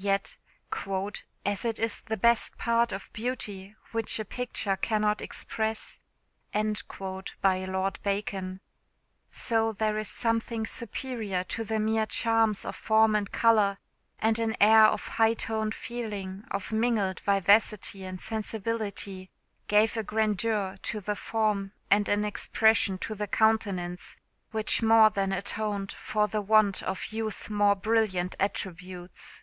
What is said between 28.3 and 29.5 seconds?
attributes.